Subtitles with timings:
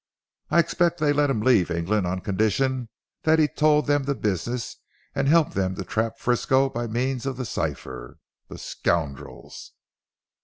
[0.49, 2.89] "I expect they let him leave England on condition
[3.21, 4.77] that he told them the business
[5.13, 8.17] and helped them to trap Frisco by means of the cipher.
[8.47, 9.73] The scoundrels!"